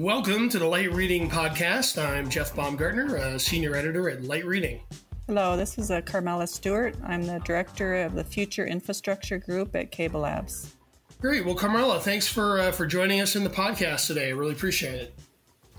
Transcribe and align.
Welcome 0.00 0.48
to 0.48 0.58
the 0.58 0.64
Light 0.64 0.90
Reading 0.94 1.28
Podcast. 1.28 2.02
I'm 2.02 2.30
Jeff 2.30 2.56
Baumgartner, 2.56 3.16
a 3.16 3.38
senior 3.38 3.74
editor 3.74 4.08
at 4.08 4.22
Light 4.24 4.46
Reading. 4.46 4.80
Hello, 5.26 5.58
this 5.58 5.76
is 5.76 5.90
uh, 5.90 6.00
Carmela 6.00 6.46
Stewart. 6.46 6.96
I'm 7.04 7.24
the 7.24 7.38
director 7.40 7.96
of 7.96 8.14
the 8.14 8.24
Future 8.24 8.64
Infrastructure 8.64 9.36
Group 9.36 9.76
at 9.76 9.90
Cable 9.90 10.20
Labs. 10.20 10.74
Great. 11.20 11.44
Well, 11.44 11.54
Carmela, 11.54 12.00
thanks 12.00 12.26
for 12.26 12.60
uh, 12.60 12.72
for 12.72 12.86
joining 12.86 13.20
us 13.20 13.36
in 13.36 13.44
the 13.44 13.50
podcast 13.50 14.06
today. 14.06 14.28
I 14.28 14.30
really 14.30 14.54
appreciate 14.54 14.94
it. 14.94 15.18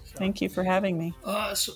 So, 0.06 0.18
Thank 0.20 0.40
you 0.40 0.50
for 0.50 0.64
having 0.64 1.00
me. 1.00 1.16
Uh, 1.26 1.56
so, 1.56 1.74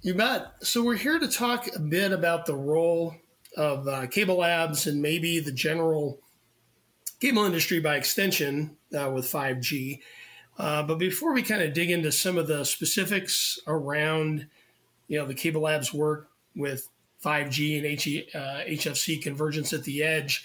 you 0.00 0.14
bet. 0.14 0.54
So 0.62 0.82
we're 0.82 0.96
here 0.96 1.20
to 1.20 1.28
talk 1.28 1.68
a 1.76 1.78
bit 1.78 2.10
about 2.10 2.44
the 2.44 2.56
role 2.56 3.14
of 3.56 3.86
uh, 3.86 4.08
cable 4.08 4.38
labs 4.38 4.88
and 4.88 5.00
maybe 5.00 5.38
the 5.38 5.52
general 5.52 6.18
cable 7.20 7.44
industry 7.44 7.78
by 7.78 7.94
extension 7.94 8.76
uh, 8.98 9.12
with 9.12 9.26
5G. 9.26 10.00
Uh, 10.58 10.82
but 10.82 10.98
before 10.98 11.32
we 11.32 11.42
kind 11.42 11.62
of 11.62 11.72
dig 11.72 11.90
into 11.90 12.12
some 12.12 12.38
of 12.38 12.46
the 12.46 12.64
specifics 12.64 13.58
around, 13.66 14.46
you 15.08 15.18
know, 15.18 15.26
the 15.26 15.34
Cable 15.34 15.62
Labs 15.62 15.92
work 15.92 16.28
with 16.54 16.88
5G 17.24 17.78
and 17.78 17.86
uh, 18.34 18.64
HFC 18.68 19.20
convergence 19.22 19.72
at 19.72 19.84
the 19.84 20.02
edge, 20.02 20.44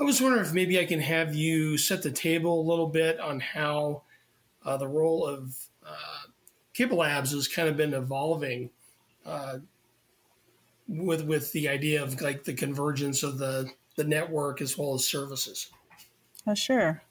I 0.00 0.04
was 0.04 0.20
wondering 0.20 0.44
if 0.44 0.52
maybe 0.52 0.80
I 0.80 0.86
can 0.86 1.00
have 1.00 1.34
you 1.34 1.76
set 1.76 2.02
the 2.02 2.10
table 2.10 2.60
a 2.60 2.68
little 2.68 2.88
bit 2.88 3.20
on 3.20 3.40
how 3.40 4.02
uh, 4.64 4.76
the 4.76 4.88
role 4.88 5.26
of 5.26 5.54
uh, 5.86 6.28
Cable 6.74 6.98
Labs 6.98 7.32
has 7.32 7.46
kind 7.46 7.68
of 7.68 7.76
been 7.76 7.94
evolving 7.94 8.70
uh, 9.26 9.58
with 10.88 11.24
with 11.24 11.52
the 11.52 11.68
idea 11.68 12.02
of 12.02 12.20
like 12.20 12.44
the 12.44 12.54
convergence 12.54 13.22
of 13.22 13.38
the 13.38 13.70
the 13.96 14.04
network 14.04 14.62
as 14.62 14.78
well 14.78 14.94
as 14.94 15.06
services. 15.06 15.68
Uh, 16.46 16.54
sure. 16.54 17.02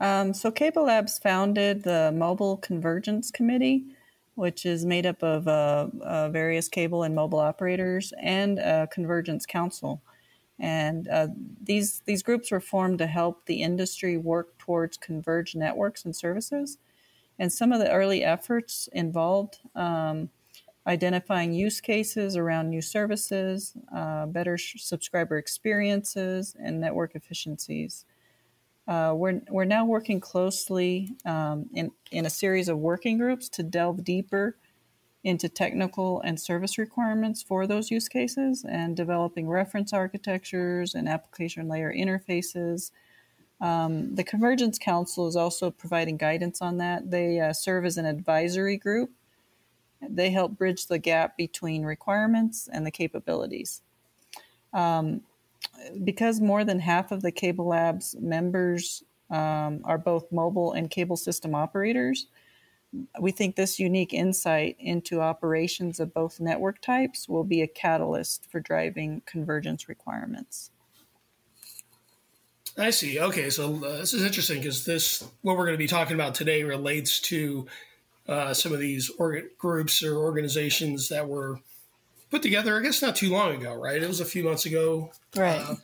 Um, 0.00 0.32
so 0.32 0.50
Cable 0.50 0.84
Labs 0.84 1.18
founded 1.18 1.82
the 1.82 2.12
Mobile 2.14 2.56
Convergence 2.58 3.30
Committee, 3.30 3.84
which 4.36 4.64
is 4.64 4.84
made 4.84 5.06
up 5.06 5.22
of 5.22 5.48
uh, 5.48 5.88
uh, 6.00 6.28
various 6.28 6.68
cable 6.68 7.02
and 7.02 7.14
mobile 7.14 7.40
operators 7.40 8.12
and 8.22 8.58
a 8.60 8.86
Convergence 8.92 9.44
Council. 9.44 10.00
And 10.60 11.08
uh, 11.08 11.28
these 11.62 12.02
these 12.04 12.22
groups 12.22 12.50
were 12.50 12.60
formed 12.60 12.98
to 12.98 13.06
help 13.06 13.46
the 13.46 13.62
industry 13.62 14.16
work 14.16 14.58
towards 14.58 14.96
converged 14.96 15.56
networks 15.56 16.04
and 16.04 16.14
services. 16.14 16.78
And 17.38 17.52
some 17.52 17.72
of 17.72 17.78
the 17.78 17.90
early 17.90 18.24
efforts 18.24 18.88
involved 18.92 19.58
um, 19.76 20.30
identifying 20.86 21.52
use 21.52 21.80
cases 21.80 22.36
around 22.36 22.70
new 22.70 22.82
services, 22.82 23.74
uh, 23.94 24.26
better 24.26 24.56
subscriber 24.58 25.38
experiences, 25.38 26.56
and 26.60 26.80
network 26.80 27.14
efficiencies. 27.14 28.04
Uh, 28.88 29.12
we're, 29.14 29.42
we're 29.50 29.64
now 29.64 29.84
working 29.84 30.18
closely 30.18 31.10
um, 31.26 31.68
in, 31.74 31.92
in 32.10 32.24
a 32.24 32.30
series 32.30 32.70
of 32.70 32.78
working 32.78 33.18
groups 33.18 33.48
to 33.50 33.62
delve 33.62 34.02
deeper 34.02 34.56
into 35.24 35.46
technical 35.46 36.22
and 36.22 36.40
service 36.40 36.78
requirements 36.78 37.42
for 37.42 37.66
those 37.66 37.90
use 37.90 38.08
cases 38.08 38.64
and 38.66 38.96
developing 38.96 39.46
reference 39.46 39.92
architectures 39.92 40.94
and 40.94 41.06
application 41.06 41.68
layer 41.68 41.92
interfaces. 41.92 42.90
Um, 43.60 44.14
the 44.14 44.24
Convergence 44.24 44.78
Council 44.78 45.26
is 45.26 45.36
also 45.36 45.70
providing 45.70 46.16
guidance 46.16 46.62
on 46.62 46.78
that. 46.78 47.10
They 47.10 47.40
uh, 47.40 47.52
serve 47.52 47.84
as 47.84 47.98
an 47.98 48.06
advisory 48.06 48.78
group. 48.78 49.10
They 50.00 50.30
help 50.30 50.56
bridge 50.56 50.86
the 50.86 50.98
gap 50.98 51.36
between 51.36 51.82
requirements 51.82 52.68
and 52.72 52.86
the 52.86 52.90
capabilities. 52.90 53.82
Um, 54.72 55.22
because 56.04 56.40
more 56.40 56.64
than 56.64 56.80
half 56.80 57.12
of 57.12 57.22
the 57.22 57.32
Cable 57.32 57.68
Labs 57.68 58.16
members 58.18 59.02
um, 59.30 59.80
are 59.84 59.98
both 59.98 60.30
mobile 60.32 60.72
and 60.72 60.90
cable 60.90 61.16
system 61.16 61.54
operators, 61.54 62.26
we 63.20 63.30
think 63.30 63.56
this 63.56 63.78
unique 63.78 64.14
insight 64.14 64.76
into 64.78 65.20
operations 65.20 66.00
of 66.00 66.14
both 66.14 66.40
network 66.40 66.80
types 66.80 67.28
will 67.28 67.44
be 67.44 67.60
a 67.60 67.66
catalyst 67.66 68.50
for 68.50 68.60
driving 68.60 69.22
convergence 69.26 69.88
requirements. 69.88 70.70
I 72.78 72.90
see. 72.90 73.18
Okay, 73.18 73.50
so 73.50 73.74
uh, 73.84 73.98
this 73.98 74.14
is 74.14 74.22
interesting 74.22 74.58
because 74.58 74.84
this 74.84 75.24
what 75.42 75.56
we're 75.56 75.64
going 75.64 75.74
to 75.74 75.78
be 75.78 75.88
talking 75.88 76.14
about 76.14 76.34
today 76.34 76.62
relates 76.62 77.20
to 77.22 77.66
uh, 78.28 78.54
some 78.54 78.72
of 78.72 78.78
these 78.78 79.10
groups 79.58 80.02
or 80.02 80.16
organizations 80.16 81.08
that 81.08 81.26
were 81.26 81.60
put 82.30 82.42
together, 82.42 82.78
I 82.78 82.82
guess 82.82 83.02
not 83.02 83.16
too 83.16 83.30
long 83.30 83.54
ago, 83.54 83.74
right? 83.74 84.02
It 84.02 84.08
was 84.08 84.20
a 84.20 84.24
few 84.24 84.44
months 84.44 84.66
ago, 84.66 85.10
right, 85.34 85.60
uh, 85.60 85.76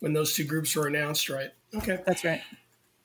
when 0.00 0.12
those 0.12 0.34
two 0.34 0.44
groups 0.44 0.74
were 0.74 0.86
announced, 0.86 1.28
right? 1.28 1.50
Okay, 1.74 1.98
that's 2.06 2.24
right. 2.24 2.42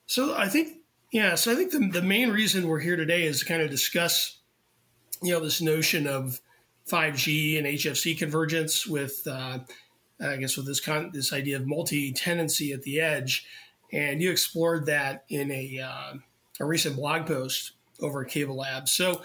So 0.06 0.34
I 0.36 0.48
think, 0.48 0.78
yeah, 1.12 1.34
so 1.34 1.52
I 1.52 1.54
think 1.54 1.72
the 1.72 2.00
the 2.00 2.06
main 2.06 2.30
reason 2.30 2.68
we're 2.68 2.80
here 2.80 2.96
today 2.96 3.24
is 3.24 3.40
to 3.40 3.46
kind 3.46 3.62
of 3.62 3.70
discuss, 3.70 4.38
you 5.22 5.32
know, 5.32 5.40
this 5.40 5.60
notion 5.60 6.06
of 6.06 6.40
5G 6.88 7.58
and 7.58 7.66
HFC 7.66 8.16
convergence 8.16 8.86
with, 8.86 9.26
uh, 9.26 9.58
I 10.20 10.36
guess, 10.36 10.56
with 10.56 10.66
this 10.66 10.80
con- 10.80 11.10
this 11.12 11.32
idea 11.32 11.56
of 11.56 11.66
multi 11.66 12.12
tenancy 12.12 12.72
at 12.72 12.82
the 12.82 13.00
edge, 13.00 13.46
and 13.92 14.22
you 14.22 14.30
explored 14.30 14.86
that 14.86 15.24
in 15.28 15.50
a 15.50 15.80
uh, 15.80 16.14
a 16.60 16.64
recent 16.64 16.96
blog 16.96 17.26
post 17.26 17.72
over 18.00 18.24
at 18.24 18.30
Cable 18.30 18.56
Labs. 18.56 18.92
So. 18.92 19.22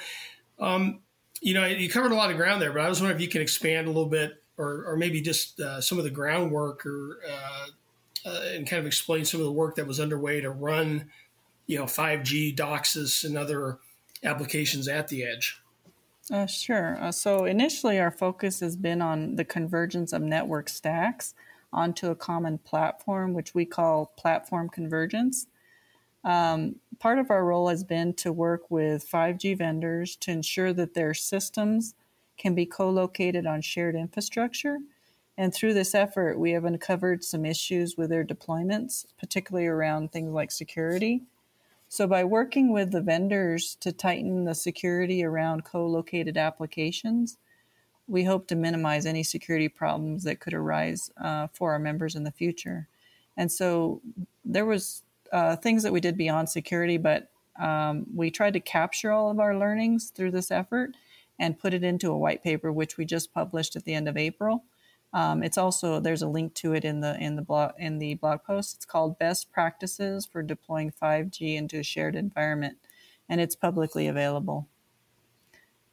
Um, 0.59 0.99
you 1.41 1.55
know, 1.55 1.65
you 1.65 1.89
covered 1.89 2.11
a 2.11 2.15
lot 2.15 2.31
of 2.31 2.37
ground 2.37 2.61
there, 2.61 2.71
but 2.71 2.81
I 2.81 2.89
was 2.89 3.01
wondering 3.01 3.17
if 3.17 3.21
you 3.21 3.27
can 3.27 3.41
expand 3.41 3.87
a 3.87 3.89
little 3.89 4.09
bit, 4.09 4.41
or, 4.57 4.85
or 4.85 4.95
maybe 4.95 5.21
just 5.21 5.59
uh, 5.59 5.81
some 5.81 5.97
of 5.97 6.03
the 6.03 6.11
groundwork, 6.11 6.85
or 6.85 7.19
uh, 7.27 8.29
uh, 8.29 8.41
and 8.53 8.67
kind 8.67 8.79
of 8.79 8.85
explain 8.85 9.25
some 9.25 9.39
of 9.39 9.47
the 9.47 9.51
work 9.51 9.75
that 9.75 9.87
was 9.87 9.99
underway 9.99 10.39
to 10.41 10.51
run, 10.51 11.09
you 11.65 11.77
know, 11.77 11.85
5G, 11.85 12.55
DOCSIS, 12.55 13.23
and 13.23 13.37
other 13.37 13.79
applications 14.23 14.87
at 14.87 15.07
the 15.07 15.23
edge. 15.23 15.59
Uh, 16.31 16.45
sure. 16.45 16.97
Uh, 17.01 17.11
so 17.11 17.45
initially, 17.45 17.99
our 17.99 18.11
focus 18.11 18.59
has 18.59 18.75
been 18.75 19.01
on 19.01 19.35
the 19.35 19.43
convergence 19.43 20.13
of 20.13 20.21
network 20.21 20.69
stacks 20.69 21.33
onto 21.73 22.09
a 22.09 22.15
common 22.15 22.59
platform, 22.59 23.33
which 23.33 23.55
we 23.55 23.65
call 23.65 24.13
platform 24.17 24.69
convergence. 24.69 25.47
Um, 26.23 26.75
part 26.99 27.19
of 27.19 27.31
our 27.31 27.43
role 27.43 27.67
has 27.69 27.83
been 27.83 28.13
to 28.15 28.31
work 28.31 28.69
with 28.69 29.09
5G 29.09 29.57
vendors 29.57 30.15
to 30.17 30.31
ensure 30.31 30.71
that 30.73 30.93
their 30.93 31.13
systems 31.13 31.95
can 32.37 32.55
be 32.55 32.65
co 32.65 32.89
located 32.89 33.45
on 33.45 33.61
shared 33.61 33.95
infrastructure. 33.95 34.79
And 35.37 35.53
through 35.53 35.73
this 35.73 35.95
effort, 35.95 36.37
we 36.37 36.51
have 36.51 36.65
uncovered 36.65 37.23
some 37.23 37.45
issues 37.45 37.97
with 37.97 38.09
their 38.09 38.23
deployments, 38.23 39.05
particularly 39.17 39.67
around 39.67 40.11
things 40.11 40.31
like 40.31 40.51
security. 40.51 41.23
So, 41.87 42.07
by 42.07 42.23
working 42.23 42.71
with 42.71 42.91
the 42.91 43.01
vendors 43.01 43.75
to 43.81 43.91
tighten 43.91 44.45
the 44.45 44.55
security 44.55 45.23
around 45.23 45.65
co 45.65 45.85
located 45.85 46.37
applications, 46.37 47.37
we 48.07 48.23
hope 48.23 48.47
to 48.47 48.55
minimize 48.55 49.05
any 49.05 49.23
security 49.23 49.69
problems 49.69 50.23
that 50.23 50.39
could 50.39 50.53
arise 50.53 51.11
uh, 51.17 51.47
for 51.53 51.71
our 51.71 51.79
members 51.79 52.15
in 52.15 52.23
the 52.23 52.31
future. 52.31 52.87
And 53.35 53.51
so, 53.51 54.01
there 54.45 54.65
was 54.65 55.03
uh, 55.31 55.55
things 55.55 55.83
that 55.83 55.93
we 55.93 56.01
did 56.01 56.17
beyond 56.17 56.49
security, 56.49 56.97
but 56.97 57.29
um, 57.59 58.05
we 58.13 58.31
tried 58.31 58.53
to 58.53 58.59
capture 58.59 59.11
all 59.11 59.29
of 59.29 59.39
our 59.39 59.57
learnings 59.57 60.09
through 60.09 60.31
this 60.31 60.51
effort 60.51 60.95
and 61.39 61.59
put 61.59 61.73
it 61.73 61.83
into 61.83 62.11
a 62.11 62.17
white 62.17 62.43
paper, 62.43 62.71
which 62.71 62.97
we 62.97 63.05
just 63.05 63.33
published 63.33 63.75
at 63.75 63.83
the 63.83 63.93
end 63.93 64.07
of 64.07 64.17
April. 64.17 64.63
Um, 65.13 65.43
it's 65.43 65.57
also 65.57 65.99
there's 65.99 66.21
a 66.21 66.27
link 66.27 66.53
to 66.55 66.73
it 66.73 66.85
in 66.85 67.01
the 67.01 67.17
in 67.19 67.35
the 67.35 67.41
blog 67.41 67.73
in 67.77 67.99
the 67.99 68.13
blog 68.15 68.43
post. 68.43 68.75
It's 68.75 68.85
called 68.85 69.19
Best 69.19 69.51
Practices 69.51 70.25
for 70.25 70.41
Deploying 70.41 70.93
5G 71.01 71.57
into 71.57 71.79
a 71.79 71.83
Shared 71.83 72.15
Environment, 72.15 72.77
and 73.27 73.41
it's 73.41 73.55
publicly 73.55 74.07
available. 74.07 74.69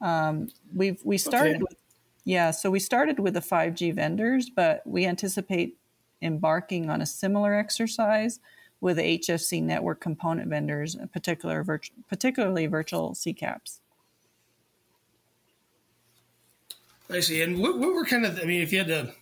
Um, 0.01 0.51
we've 0.73 1.01
we 1.05 1.19
started 1.19 1.57
okay. 1.57 1.65
with 1.69 1.79
yeah, 2.25 2.51
so 2.51 2.71
we 2.71 2.79
started 2.79 3.19
with 3.19 3.35
the 3.35 3.41
5G 3.41 3.95
vendors, 3.95 4.51
but 4.51 4.83
we 4.87 5.07
anticipate 5.07 5.79
embarking 6.21 6.91
on 6.91 7.01
a 7.01 7.07
similar 7.07 7.55
exercise 7.55 8.39
with 8.81 8.99
HFC 8.99 9.63
network 9.63 10.01
component 10.01 10.49
vendors, 10.49 10.97
particular 11.13 11.65
virtu- 11.65 11.93
particularly 12.09 12.67
virtual 12.67 13.13
CCAPs. 13.13 13.81
I 17.11 17.21
see. 17.21 17.43
And 17.43 17.59
what, 17.59 17.79
what, 17.79 17.95
were 17.95 18.05
kind 18.05 18.25
of, 18.25 18.39
I 18.39 18.45
mean, 18.45 18.63
if 18.63 18.73
you 18.73 18.79
had 18.79 18.89
to 18.89 19.13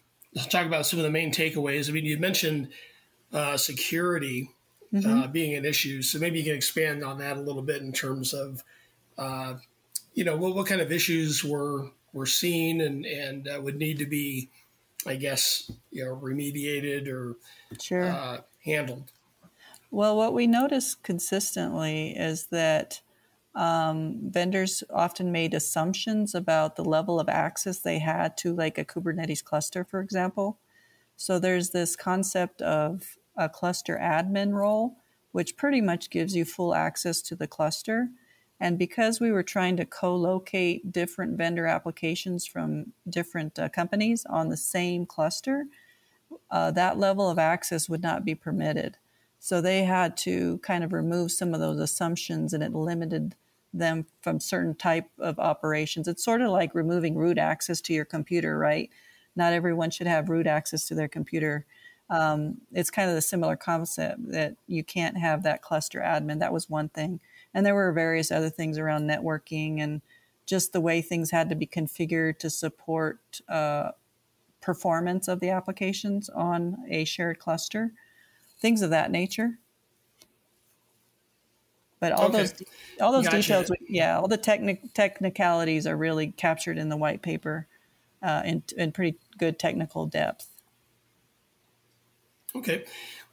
talk 0.49 0.67
about 0.67 0.87
some 0.87 0.99
of 0.99 1.05
the 1.05 1.11
main 1.11 1.33
takeaways, 1.33 1.89
I 1.89 1.93
mean, 1.93 2.05
you 2.05 2.19
mentioned 2.19 2.69
uh, 3.33 3.57
security 3.57 4.51
mm-hmm. 4.93 5.23
uh, 5.23 5.27
being 5.29 5.55
an 5.55 5.65
issue. 5.65 6.03
So 6.03 6.19
maybe 6.19 6.39
you 6.39 6.45
can 6.45 6.55
expand 6.55 7.05
on 7.05 7.19
that 7.19 7.37
a 7.37 7.41
little 7.41 7.63
bit 7.63 7.83
in 7.83 7.93
terms 7.93 8.35
of, 8.35 8.63
uh, 9.19 9.55
you 10.15 10.25
know, 10.25 10.37
what, 10.37 10.55
what 10.55 10.67
kind 10.67 10.81
of 10.81 10.91
issues 10.91 11.45
were, 11.45 11.91
were 12.13 12.27
seen 12.27 12.81
and, 12.81 13.07
and 13.07 13.49
uh, 13.49 13.61
would 13.61 13.77
need 13.77 13.99
to 13.99 14.07
be, 14.07 14.51
I 15.07 15.15
guess, 15.15 15.71
you 15.93 16.05
know, 16.05 16.17
remediated 16.17 17.09
or 17.09 17.37
sure. 17.81 18.05
Uh, 18.05 18.39
handled. 18.65 19.13
Well, 19.97 20.19
what 20.19 20.35
we 20.35 20.47
notice 20.47 20.95
consistently 20.95 22.11
is 22.11 22.49
that 22.49 23.01
um, 23.55 24.19
vendors 24.25 24.85
often 24.93 25.33
made 25.33 25.55
assumptions 25.55 26.35
about 26.35 26.77
the 26.77 26.85
level 26.85 27.19
of 27.19 27.31
access 27.31 27.79
they 27.79 27.99
had 27.99 28.37
to, 28.37 28.53
like 28.53 28.77
a 28.77 28.85
Kubernetes 28.85 29.43
cluster, 29.43 29.85
for 29.85 30.01
example. 30.01 30.59
So 31.17 31.39
there's 31.39 31.71
this 31.71 31.97
concept 31.97 32.61
of 32.61 33.17
a 33.39 33.49
cluster 33.49 33.99
admin 33.99 34.53
role, 34.53 34.99
which 35.33 35.57
pretty 35.57 35.81
much 35.81 36.11
gives 36.11 36.37
you 36.37 36.45
full 36.45 36.75
access 36.75 37.23
to 37.23 37.35
the 37.35 37.47
cluster. 37.47 38.11
And 38.61 38.79
because 38.79 39.19
we 39.19 39.33
were 39.33 39.43
trying 39.43 39.79
to 39.79 39.87
co 39.87 40.15
locate 40.15 40.93
different 40.93 41.39
vendor 41.39 41.67
applications 41.67 42.45
from 42.45 42.93
different 43.09 43.59
uh, 43.59 43.71
companies 43.71 44.27
on 44.27 44.51
the 44.51 44.59
same 44.59 45.07
cluster, 45.07 45.69
uh, 46.51 46.71
that 46.73 46.99
level 46.99 47.31
of 47.31 47.39
access 47.39 47.89
would 47.89 48.03
not 48.03 48.27
be 48.27 48.35
permitted. 48.35 48.99
So 49.47 49.61
they 49.61 49.85
had 49.85 50.17
to 50.17 50.59
kind 50.59 50.83
of 50.83 50.93
remove 50.93 51.31
some 51.31 51.55
of 51.55 51.61
those 51.61 51.79
assumptions 51.79 52.53
and 52.53 52.65
it 52.65 52.75
limited 52.75 53.37
them 53.73 54.07
from 54.21 54.41
certain 54.41 54.75
type 54.75 55.09
of 55.21 55.39
operations. 55.39 56.09
It's 56.09 56.25
sort 56.25 56.43
of 56.43 56.51
like 56.51 56.75
removing 56.75 57.15
root 57.15 57.39
access 57.39 57.81
to 57.83 57.93
your 57.93 58.05
computer, 58.05 58.59
right? 58.59 58.91
Not 59.37 59.53
everyone 59.53 59.93
should 59.93 60.09
have 60.09 60.31
root 60.31 60.49
access 60.49 60.89
to 60.89 60.97
their 60.97 61.07
computer. 61.07 61.65
Um, 62.11 62.57
it's 62.73 62.91
kind 62.91 63.09
of 63.09 63.15
the 63.15 63.23
similar 63.23 63.55
concept 63.55 64.33
that 64.33 64.57
you 64.67 64.83
can't 64.83 65.17
have 65.17 65.45
that 65.45 65.63
cluster 65.63 66.01
admin. 66.01 66.41
That 66.41 66.53
was 66.53 66.69
one 66.69 66.89
thing. 66.89 67.21
And 67.55 67.65
there 67.65 67.77
were 67.77 67.93
various 67.93 68.33
other 68.33 68.51
things 68.51 68.79
around 68.79 69.09
networking 69.09 69.79
and 69.81 70.03
just 70.45 70.73
the 70.73 70.81
way 70.81 71.01
things 71.01 71.31
had 71.31 71.51
to 71.51 71.55
be 71.55 71.69
configured 71.69 72.41
to 72.41 72.51
support 72.51 73.21
uh, 73.49 73.93
performance 74.61 75.29
of 75.29 75.39
the 75.39 75.51
applications 75.51 76.29
on 76.31 76.79
a 76.91 77.05
shared 77.05 77.39
cluster, 77.39 77.93
things 78.59 78.83
of 78.83 78.91
that 78.91 79.11
nature. 79.11 79.59
But 81.99 82.13
all 82.13 82.27
okay. 82.27 82.39
those 82.39 82.63
all 83.01 83.13
those 83.13 83.25
gotcha. 83.25 83.37
details, 83.39 83.71
yeah, 83.89 84.19
all 84.19 84.29
the 84.29 84.37
technic 84.37 84.93
technicalities 84.93 85.87
are 85.87 85.97
really 85.97 86.29
captured 86.29 86.77
in 86.77 86.89
the 86.89 86.97
white 86.97 87.23
paper 87.23 87.67
uh, 88.23 88.43
in 88.45 88.63
in 88.77 88.93
pretty 88.93 89.19
good 89.39 89.59
technical 89.59 90.07
depth. 90.07 90.47
Okay, 92.55 92.85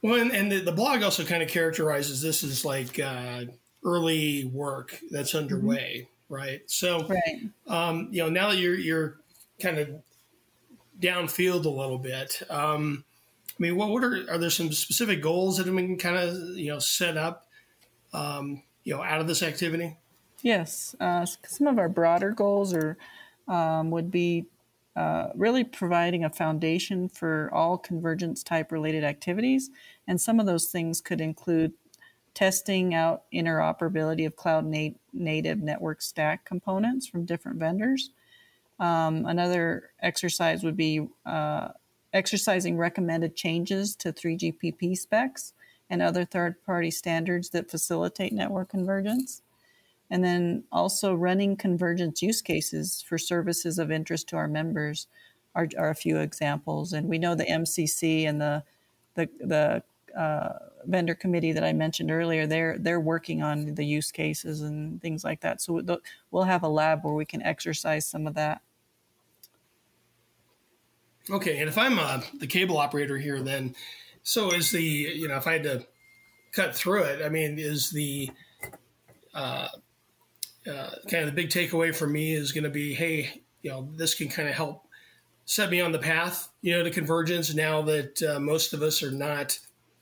well, 0.02 0.20
and, 0.20 0.32
and 0.32 0.52
the, 0.52 0.60
the, 0.60 0.72
blog 0.72 1.02
also 1.02 1.24
kind 1.24 1.42
of 1.42 1.48
characterizes 1.48 2.20
this 2.20 2.44
as 2.44 2.64
like 2.64 2.98
uh, 3.00 3.44
early 3.84 4.44
work 4.44 5.00
that's 5.10 5.30
mm-hmm. 5.30 5.38
underway, 5.38 6.06
mm-hmm. 6.06 6.34
right? 6.34 6.60
So, 6.66 7.06
right. 7.06 7.48
Um, 7.66 8.08
you 8.10 8.22
know, 8.22 8.28
now 8.28 8.50
that 8.50 8.58
you're 8.58 8.76
you're 8.76 9.16
kind 9.60 9.78
of 9.78 9.88
downfield 11.00 11.64
a 11.64 11.70
little 11.70 11.98
bit, 11.98 12.42
um, 12.50 13.04
I 13.58 13.62
mean, 13.62 13.76
what, 13.76 13.90
what 13.90 14.04
are 14.04 14.24
are 14.30 14.38
there 14.38 14.50
some 14.50 14.72
specific 14.72 15.22
goals 15.22 15.58
that 15.58 15.66
have 15.66 15.76
been 15.76 15.96
kind 15.96 16.16
of 16.16 16.34
you 16.56 16.70
know 16.70 16.78
set 16.78 17.16
up, 17.16 17.46
um, 18.12 18.62
you 18.82 18.94
know, 18.94 19.02
out 19.02 19.20
of 19.20 19.26
this 19.26 19.42
activity? 19.42 19.96
Yes, 20.42 20.94
uh, 21.00 21.24
some 21.24 21.66
of 21.66 21.78
our 21.78 21.88
broader 21.88 22.30
goals 22.30 22.74
are 22.74 22.98
um, 23.48 23.90
would 23.90 24.10
be 24.10 24.46
uh, 24.96 25.28
really 25.34 25.64
providing 25.64 26.24
a 26.24 26.30
foundation 26.30 27.08
for 27.08 27.50
all 27.52 27.76
convergence 27.76 28.42
type 28.42 28.70
related 28.70 29.02
activities. 29.02 29.70
And 30.06 30.20
some 30.20 30.38
of 30.38 30.46
those 30.46 30.66
things 30.66 31.00
could 31.00 31.20
include 31.20 31.72
testing 32.32 32.94
out 32.94 33.24
interoperability 33.32 34.26
of 34.26 34.36
cloud 34.36 34.64
nat- 34.64 34.94
native 35.12 35.58
network 35.60 36.02
stack 36.02 36.44
components 36.44 37.06
from 37.06 37.24
different 37.24 37.58
vendors. 37.58 38.10
Um, 38.78 39.26
another 39.26 39.90
exercise 40.00 40.62
would 40.62 40.76
be 40.76 41.06
uh, 41.26 41.68
exercising 42.14 42.78
recommended 42.78 43.36
changes 43.36 43.94
to 43.96 44.12
3GPP 44.12 44.96
specs 44.96 45.52
and 45.90 46.00
other 46.00 46.24
third 46.24 46.64
party 46.64 46.90
standards 46.90 47.50
that 47.50 47.70
facilitate 47.70 48.32
network 48.32 48.70
convergence. 48.70 49.42
And 50.10 50.24
then 50.24 50.64
also 50.72 51.14
running 51.14 51.56
convergence 51.56 52.22
use 52.22 52.40
cases 52.40 53.04
for 53.06 53.18
services 53.18 53.78
of 53.78 53.90
interest 53.90 54.28
to 54.28 54.36
our 54.36 54.48
members 54.48 55.08
are, 55.54 55.68
are 55.76 55.90
a 55.90 55.94
few 55.94 56.18
examples. 56.18 56.92
And 56.92 57.08
we 57.08 57.18
know 57.18 57.34
the 57.34 57.44
MCC 57.44 58.26
and 58.26 58.40
the 58.40 58.62
the, 59.14 59.28
the 59.38 59.82
uh, 60.18 60.58
vendor 60.86 61.14
committee 61.14 61.52
that 61.52 61.64
I 61.64 61.72
mentioned 61.72 62.10
earlier, 62.10 62.46
they're 62.46 62.78
they're 62.78 63.00
working 63.00 63.42
on 63.42 63.74
the 63.74 63.84
use 63.84 64.10
cases 64.12 64.60
and 64.60 65.00
things 65.00 65.24
like 65.24 65.40
that. 65.40 65.60
So 65.60 65.80
we'll 66.30 66.44
have 66.44 66.62
a 66.62 66.68
lab 66.68 67.04
where 67.04 67.14
we 67.14 67.24
can 67.24 67.42
exercise 67.42 68.06
some 68.06 68.26
of 68.26 68.34
that. 68.34 68.60
Okay, 71.30 71.58
and 71.58 71.68
if 71.68 71.78
I'm 71.78 71.98
uh, 71.98 72.20
the 72.38 72.46
cable 72.46 72.76
operator 72.76 73.16
here, 73.16 73.40
then 73.40 73.74
so 74.22 74.50
is 74.50 74.70
the 74.70 74.82
you 74.82 75.28
know 75.28 75.36
if 75.36 75.46
I 75.46 75.54
had 75.54 75.62
to 75.62 75.86
cut 76.52 76.74
through 76.74 77.04
it, 77.04 77.24
I 77.24 77.28
mean, 77.28 77.58
is 77.58 77.90
the 77.90 78.30
uh, 79.34 79.68
uh, 80.66 80.90
kind 81.10 81.24
of 81.24 81.26
the 81.26 81.32
big 81.32 81.50
takeaway 81.50 81.94
for 81.94 82.06
me 82.06 82.34
is 82.34 82.52
going 82.52 82.64
to 82.64 82.70
be, 82.70 82.94
hey, 82.94 83.42
you 83.62 83.70
know, 83.70 83.88
this 83.96 84.14
can 84.14 84.28
kind 84.28 84.48
of 84.48 84.54
help 84.54 84.86
set 85.46 85.70
me 85.70 85.80
on 85.80 85.92
the 85.92 85.98
path, 85.98 86.48
you 86.62 86.72
know, 86.72 86.84
to 86.84 86.90
convergence. 86.90 87.54
Now 87.54 87.82
that 87.82 88.22
uh, 88.22 88.38
most 88.38 88.72
of 88.72 88.82
us 88.82 89.02
are 89.02 89.10
not 89.10 89.58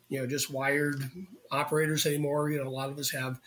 you 0.09 0.21
know 0.21 0.27
just 0.27 0.51
wired 0.51 1.11
operators 1.51 2.05
anymore. 2.05 2.51
You 2.51 2.63
know, 2.63 2.69
a 2.69 2.71
lot 2.71 2.91
of 2.91 2.99
us 2.99 3.11
have 3.13 3.41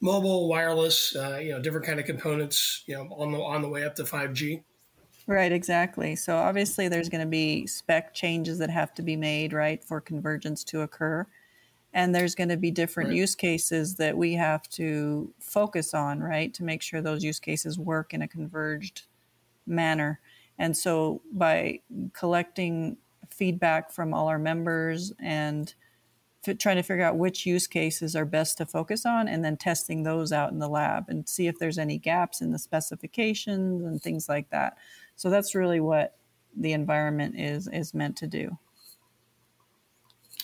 mobile, 0.00 0.48
wireless, 0.48 1.16
uh, 1.16 1.38
you 1.42 1.52
know, 1.52 1.60
different 1.60 1.86
kind 1.86 1.98
of 1.98 2.06
components. 2.06 2.84
You 2.86 2.96
know, 2.96 3.08
on 3.16 3.32
the 3.32 3.40
on 3.40 3.62
the 3.62 3.68
way 3.68 3.84
up 3.84 3.96
to 3.96 4.04
five 4.04 4.32
G. 4.32 4.62
Right, 5.28 5.50
exactly. 5.50 6.14
So 6.14 6.36
obviously, 6.36 6.88
there's 6.88 7.08
going 7.08 7.22
to 7.22 7.26
be 7.26 7.66
spec 7.66 8.14
changes 8.14 8.58
that 8.58 8.70
have 8.70 8.94
to 8.94 9.02
be 9.02 9.16
made, 9.16 9.52
right, 9.52 9.82
for 9.82 10.00
convergence 10.00 10.62
to 10.64 10.82
occur. 10.82 11.26
And 11.92 12.14
there's 12.14 12.34
going 12.36 12.50
to 12.50 12.56
be 12.56 12.70
different 12.70 13.08
right. 13.08 13.16
use 13.16 13.34
cases 13.34 13.96
that 13.96 14.16
we 14.16 14.34
have 14.34 14.68
to 14.70 15.32
focus 15.40 15.94
on, 15.94 16.20
right, 16.20 16.54
to 16.54 16.62
make 16.62 16.80
sure 16.82 17.00
those 17.00 17.24
use 17.24 17.40
cases 17.40 17.78
work 17.78 18.14
in 18.14 18.22
a 18.22 18.28
converged 18.28 19.02
manner. 19.66 20.20
And 20.58 20.76
so 20.76 21.22
by 21.32 21.80
collecting 22.12 22.96
feedback 23.30 23.90
from 23.90 24.14
all 24.14 24.28
our 24.28 24.38
members 24.38 25.12
and 25.18 25.74
trying 26.58 26.76
to 26.76 26.82
figure 26.82 27.04
out 27.04 27.16
which 27.16 27.44
use 27.44 27.66
cases 27.66 28.14
are 28.14 28.24
best 28.24 28.58
to 28.58 28.66
focus 28.66 29.04
on 29.04 29.26
and 29.26 29.44
then 29.44 29.56
testing 29.56 30.04
those 30.04 30.30
out 30.30 30.52
in 30.52 30.60
the 30.60 30.68
lab 30.68 31.08
and 31.08 31.28
see 31.28 31.48
if 31.48 31.58
there's 31.58 31.78
any 31.78 31.98
gaps 31.98 32.40
in 32.40 32.52
the 32.52 32.58
specifications 32.58 33.82
and 33.82 34.00
things 34.00 34.28
like 34.28 34.48
that. 34.50 34.76
So 35.16 35.30
that's 35.30 35.54
really 35.54 35.80
what 35.80 36.16
the 36.56 36.72
environment 36.72 37.38
is 37.38 37.68
is 37.68 37.94
meant 37.94 38.16
to 38.18 38.26
do. 38.26 38.58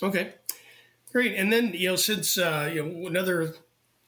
Okay, 0.02 0.34
great. 1.12 1.34
And 1.36 1.52
then 1.52 1.72
you 1.74 1.90
know, 1.90 1.96
since 1.96 2.36
uh, 2.36 2.70
you 2.72 2.84
know 2.84 3.06
another 3.06 3.54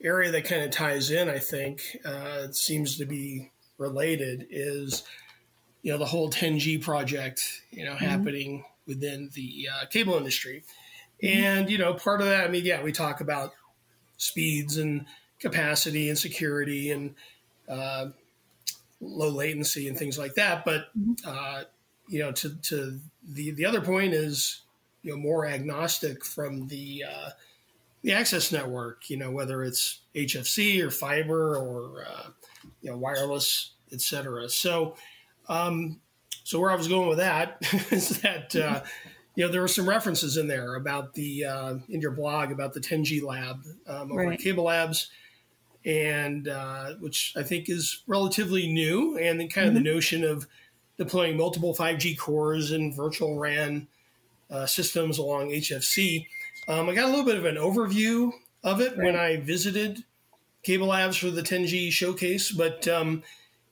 area 0.03 0.31
that 0.31 0.45
kind 0.45 0.63
of 0.63 0.71
ties 0.71 1.11
in, 1.11 1.29
I 1.29 1.39
think 1.39 1.81
uh, 2.05 2.49
seems 2.51 2.99
to 2.99 3.07
be 3.07 3.53
related 3.79 4.47
is 4.51 5.05
you 5.83 5.93
know 5.93 5.99
the 5.99 6.07
whole 6.07 6.31
10G 6.31 6.83
project, 6.83 7.63
you 7.71 7.85
know, 7.85 7.93
mm-hmm. 7.93 8.05
happening 8.05 8.65
within 8.87 9.31
the 9.35 9.69
uh, 9.73 9.87
cable 9.87 10.15
industry. 10.15 10.65
Mm-hmm. 11.23 11.43
And, 11.43 11.71
you 11.71 11.79
know, 11.79 11.95
part 11.95 12.21
of 12.21 12.27
that, 12.27 12.47
I 12.47 12.51
mean, 12.51 12.65
yeah, 12.65 12.83
we 12.83 12.93
talk 12.93 13.21
about 13.21 13.53
speeds 14.17 14.77
and 14.77 15.07
capacity 15.39 16.09
and 16.09 16.19
security 16.19 16.91
and 16.91 17.15
uh, 17.69 18.07
low 19.05 19.29
latency 19.29 19.89
and 19.89 19.97
things 19.97 20.19
like 20.19 20.35
that. 20.35 20.65
But, 20.65 20.87
mm-hmm. 20.99 21.13
uh, 21.27 21.65
you 22.09 22.21
know, 22.21 22.33
to, 22.33 22.55
to 22.63 23.01
the, 23.27 23.53
the 23.53 23.67
other 23.67 23.81
point 23.81 24.13
is, 24.13 24.63
you 25.03 25.13
know, 25.13 25.17
more 25.19 25.47
agnostic 25.47 26.25
from 26.25 26.69
the, 26.69 27.05
uh, 27.09 27.31
the 28.03 28.13
access 28.13 28.53
network, 28.53 29.09
you 29.09 29.17
know, 29.17 29.31
whether 29.31 29.63
it's 29.63 30.01
HFC 30.15 30.83
or 30.83 30.91
fiber 30.91 31.57
or, 31.57 32.05
uh, 32.07 32.29
you 32.83 32.91
know, 32.91 32.97
wireless, 32.97 33.73
etc. 33.93 34.49
So, 34.49 34.97
um, 35.49 36.01
so 36.45 36.61
where 36.61 36.71
I 36.71 36.77
was 36.77 36.89
going 36.89 37.09
with 37.09 37.19
that 37.19 37.57
is 37.91 38.21
that, 38.21 38.55
uh, 38.55 38.83
you 39.35 39.45
know, 39.45 39.51
there 39.51 39.63
were 39.63 39.69
some 39.69 39.89
references 39.89 40.37
in 40.37 40.47
there 40.47 40.77
about 40.77 41.15
the 41.15 41.47
uh, 41.47 41.75
in 41.89 42.01
your 42.01 42.13
blog 42.13 42.53
about 42.53 42.73
the 42.73 42.81
10G 42.81 43.23
lab 43.23 43.65
um, 43.87 44.13
over 44.13 44.27
right. 44.27 44.35
at 44.35 44.45
Cable 44.45 44.65
Labs, 44.65 45.11
and 45.85 46.49
uh, 46.49 46.95
which 47.01 47.35
I 47.37 47.43
think 47.43 47.69
is 47.69 48.03
relatively 48.07 48.73
new, 48.73 49.19
and 49.19 49.39
then 49.39 49.49
kind 49.49 49.69
of 49.69 49.75
mm-hmm. 49.75 49.85
the 49.85 49.93
notion 49.93 50.25
of 50.25 50.47
deploying 50.97 51.37
multiple 51.37 51.75
5G 51.75 52.17
cores 52.19 52.71
and 52.71 52.95
virtual 52.95 53.39
RAN 53.39 53.89
uh, 54.51 54.67
systems 54.67 55.19
along 55.19 55.51
HFC. 55.51 56.27
Um, 56.69 56.89
I 56.89 56.95
got 56.95 57.07
a 57.07 57.09
little 57.09 57.25
bit 57.25 57.37
of 57.37 57.45
an 57.45 57.57
overview 57.57 58.33
of 58.63 58.81
it 58.81 58.97
right. 58.97 59.05
when 59.05 59.17
I 59.17 59.37
visited 59.37 60.05
Cable 60.63 60.89
Labs 60.89 61.17
for 61.17 61.31
the 61.31 61.43
10G 61.43 61.91
showcase, 61.91 62.51
but 62.51 62.89
um, 62.89 63.23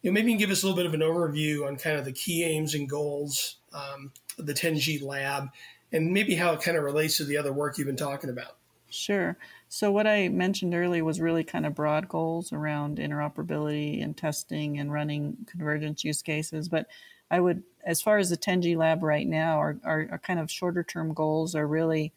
you 0.02 0.10
know, 0.10 0.14
maybe 0.14 0.32
you 0.32 0.36
can 0.36 0.40
give 0.40 0.50
us 0.50 0.62
a 0.62 0.66
little 0.66 0.76
bit 0.76 0.86
of 0.86 0.94
an 0.94 1.00
overview 1.00 1.66
on 1.66 1.76
kind 1.76 1.96
of 1.96 2.04
the 2.04 2.12
key 2.12 2.44
aims 2.44 2.74
and 2.74 2.88
goals 2.88 3.56
um, 3.72 4.12
the 4.36 4.52
10G 4.52 5.02
lab 5.02 5.48
and 5.92 6.12
maybe 6.12 6.34
how 6.34 6.52
it 6.52 6.62
kind 6.62 6.76
of 6.76 6.84
relates 6.84 7.18
to 7.18 7.24
the 7.24 7.36
other 7.36 7.52
work 7.52 7.78
you've 7.78 7.86
been 7.86 7.96
talking 7.96 8.30
about. 8.30 8.56
Sure. 8.90 9.36
So, 9.74 9.90
what 9.90 10.06
I 10.06 10.28
mentioned 10.28 10.74
earlier 10.74 11.02
was 11.02 11.18
really 11.18 11.44
kind 11.44 11.64
of 11.64 11.74
broad 11.74 12.06
goals 12.06 12.52
around 12.52 12.98
interoperability 12.98 14.04
and 14.04 14.14
testing 14.14 14.78
and 14.78 14.92
running 14.92 15.46
convergence 15.46 16.04
use 16.04 16.20
cases. 16.20 16.68
But 16.68 16.88
I 17.30 17.40
would, 17.40 17.62
as 17.82 18.02
far 18.02 18.18
as 18.18 18.28
the 18.28 18.36
10G 18.36 18.76
lab 18.76 19.02
right 19.02 19.26
now, 19.26 19.56
our, 19.56 19.78
our, 19.82 20.08
our 20.10 20.18
kind 20.18 20.38
of 20.38 20.50
shorter 20.50 20.82
term 20.82 21.14
goals 21.14 21.54
are 21.54 21.66
really 21.66 22.12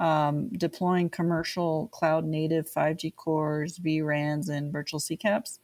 um, 0.00 0.48
deploying 0.48 1.08
commercial 1.08 1.86
cloud 1.92 2.24
native 2.24 2.68
5G 2.68 3.14
cores, 3.14 3.78
vRANs, 3.78 4.48
and 4.48 4.72
virtual 4.72 4.98
CCAPs 4.98 5.60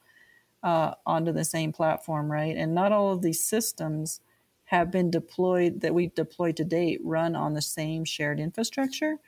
uh, 0.62 0.94
onto 1.04 1.32
the 1.32 1.44
same 1.44 1.72
platform, 1.72 2.30
right? 2.30 2.56
And 2.56 2.72
not 2.72 2.92
all 2.92 3.10
of 3.12 3.20
these 3.20 3.44
systems 3.44 4.20
have 4.66 4.92
been 4.92 5.10
deployed 5.10 5.80
that 5.80 5.92
we've 5.92 6.14
deployed 6.14 6.56
to 6.58 6.64
date 6.64 7.00
run 7.02 7.34
on 7.34 7.54
the 7.54 7.62
same 7.62 8.04
shared 8.04 8.38
infrastructure. 8.38 9.18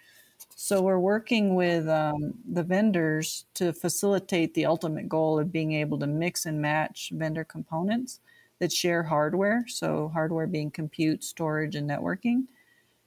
So 0.57 0.81
we're 0.81 0.99
working 0.99 1.55
with 1.55 1.89
um, 1.89 2.35
the 2.51 2.63
vendors 2.63 3.45
to 3.55 3.73
facilitate 3.73 4.55
the 4.55 4.67
ultimate 4.67 5.09
goal 5.09 5.39
of 5.39 5.53
being 5.53 5.73
able 5.73 5.99
to 5.99 6.07
mix 6.07 6.47
and 6.47 6.61
match 6.61 7.11
vendor 7.15 7.45
components 7.45 8.21
that 8.61 8.73
share 8.73 9.03
hardware. 9.03 9.65
So 9.69 10.11
hardware 10.15 10.47
being 10.47 10.71
compute, 10.71 11.23
storage, 11.25 11.75
and 11.75 11.89
networking, 11.89 12.45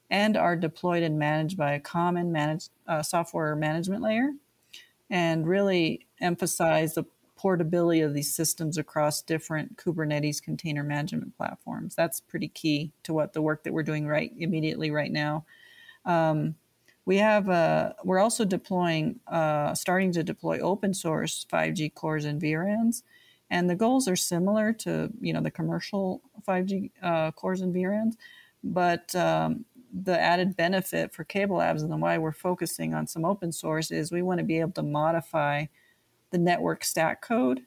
and 0.09 0.37
are 0.37 0.55
deployed 0.55 1.03
and 1.03 1.17
managed 1.17 1.57
by 1.57 1.73
a 1.73 1.79
common 1.79 2.31
managed 2.31 2.69
uh, 2.87 3.01
software 3.01 3.55
management 3.55 4.03
layer, 4.03 4.31
and 5.09 5.47
really 5.47 6.05
emphasize 6.21 6.93
the 6.93 7.05
portability 7.35 8.01
of 8.01 8.13
these 8.13 8.33
systems 8.33 8.77
across 8.77 9.21
different 9.21 9.77
Kubernetes 9.77 10.41
container 10.41 10.83
management 10.83 11.37
platforms. 11.37 11.95
That's 11.95 12.19
pretty 12.19 12.47
key 12.49 12.91
to 13.03 13.13
what 13.13 13.33
the 13.33 13.41
work 13.41 13.63
that 13.63 13.73
we're 13.73 13.83
doing 13.83 14.07
right 14.07 14.31
immediately 14.37 14.91
right 14.91 15.11
now. 15.11 15.45
Um, 16.03 16.55
we 17.07 17.15
have 17.15 17.47
uh, 17.47 17.93
we're 18.03 18.19
also 18.19 18.43
deploying 18.43 19.21
uh, 19.27 19.73
starting 19.73 20.11
to 20.11 20.23
deploy 20.23 20.59
open 20.59 20.93
source 20.93 21.47
5G 21.49 21.93
cores 21.93 22.25
and 22.25 22.41
VRANs, 22.41 23.03
and 23.49 23.69
the 23.69 23.75
goals 23.75 24.09
are 24.09 24.17
similar 24.17 24.73
to 24.73 25.09
you 25.21 25.31
know 25.31 25.39
the 25.39 25.49
commercial 25.49 26.21
5G 26.45 26.91
uh, 27.01 27.31
cores 27.31 27.61
and 27.61 27.73
VRANs, 27.73 28.17
but 28.61 29.15
um, 29.15 29.63
the 30.03 30.19
added 30.19 30.57
benefit 30.57 31.13
for 31.13 31.23
Cable 31.23 31.57
Labs 31.57 31.81
and 31.81 32.01
why 32.01 32.17
we're 32.17 32.33
focusing 32.33 32.93
on 32.93 33.07
some 33.07 33.23
open 33.23 33.53
source 33.53 33.89
is 33.89 34.11
we 34.11 34.21
want 34.21 34.39
to 34.39 34.45
be 34.45 34.59
able 34.59 34.73
to 34.73 34.83
modify 34.83 35.65
the 36.31 36.37
network 36.37 36.83
stack 36.83 37.21
code 37.21 37.61